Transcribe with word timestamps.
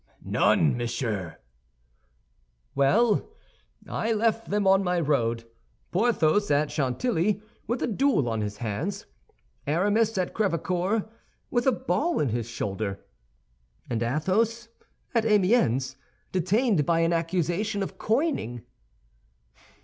"None, 0.25 0.75
monsieur." 0.75 1.37
"Well, 2.73 3.29
I 3.87 4.13
left 4.13 4.49
them 4.49 4.65
on 4.65 4.83
my 4.83 4.99
road—Porthos 4.99 6.49
at 6.49 6.71
Chantilly, 6.71 7.39
with 7.67 7.83
a 7.83 7.87
duel 7.87 8.27
on 8.27 8.41
his 8.41 8.57
hands; 8.57 9.05
Aramis 9.67 10.17
at 10.17 10.33
Crèvecœur, 10.33 11.07
with 11.51 11.67
a 11.67 11.71
ball 11.71 12.19
in 12.19 12.29
his 12.29 12.49
shoulder; 12.49 13.05
and 13.91 14.01
Athos 14.01 14.69
at 15.13 15.23
Amiens, 15.23 15.97
detained 16.31 16.83
by 16.83 17.01
an 17.01 17.13
accusation 17.13 17.83
of 17.83 17.99
coining." 17.99 18.63